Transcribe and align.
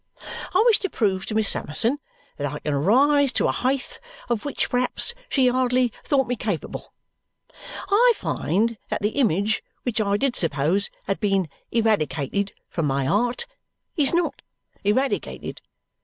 I 0.55 0.63
wish 0.65 0.79
to 0.79 0.89
prove 0.89 1.27
to 1.27 1.35
Miss 1.35 1.47
Summerson 1.49 1.99
that 2.37 2.51
I 2.51 2.57
can 2.57 2.73
rise 2.73 3.31
to 3.33 3.47
a 3.47 3.51
heighth 3.51 3.99
of 4.29 4.45
which 4.45 4.67
perhaps 4.71 5.13
she 5.29 5.47
hardly 5.47 5.93
thought 6.03 6.25
me 6.27 6.35
capable. 6.35 6.91
I 7.87 8.11
find 8.15 8.79
that 8.89 9.03
the 9.03 9.09
image 9.11 9.63
which 9.83 10.01
I 10.01 10.17
did 10.17 10.35
suppose 10.35 10.89
had 11.05 11.19
been 11.19 11.49
eradicated 11.71 12.51
from 12.67 12.87
my 12.87 13.05
'eart 13.05 13.45
is 13.95 14.11
NOT 14.11 14.41
eradicated. 14.83 15.61